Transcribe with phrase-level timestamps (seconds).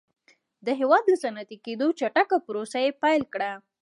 [0.65, 3.51] د هېواد د صنعتي کېدو چټکه پروسه یې پیل کړه